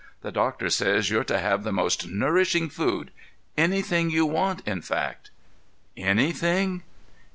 [0.23, 5.29] The doctor says you're to have the most nourishing food—anything you want, in fact."
[5.95, 6.81] "'_Anything?